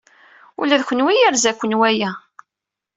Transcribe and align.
Ula 0.61 0.75
d 0.79 0.83
kenwi 0.87 1.13
yerza-ken 1.17 1.77
waya. 1.79 2.11